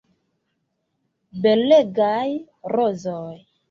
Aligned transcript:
Belegaj 1.43 2.27
rozoj. 2.77 3.35